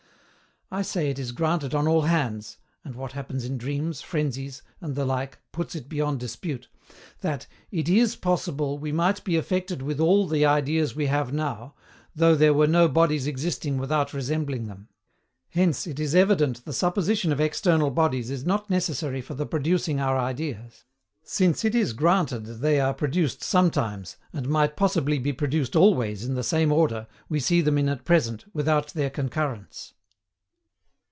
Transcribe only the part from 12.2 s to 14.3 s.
THERE WERE NO BODIES EXISTING WITHOUT